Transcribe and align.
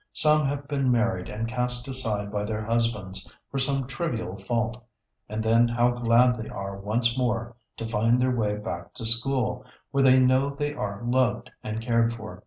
Some 0.13 0.47
have 0.47 0.67
been 0.67 0.91
married 0.91 1.29
and 1.29 1.47
cast 1.47 1.87
aside 1.87 2.31
by 2.31 2.43
their 2.43 2.65
husbands 2.65 3.31
for 3.51 3.59
some 3.59 3.85
trivial 3.85 4.35
fault, 4.35 4.83
and 5.29 5.43
then 5.43 5.67
how 5.67 5.91
glad 5.91 6.39
they 6.39 6.49
are 6.49 6.75
once 6.75 7.15
more 7.19 7.55
to 7.77 7.87
find 7.87 8.19
their 8.19 8.35
way 8.35 8.57
back 8.57 8.95
to 8.95 9.05
school, 9.05 9.63
where 9.91 10.01
they 10.01 10.19
know 10.19 10.49
they 10.49 10.73
are 10.73 11.03
loved 11.03 11.51
and 11.61 11.81
cared 11.81 12.15
for. 12.15 12.39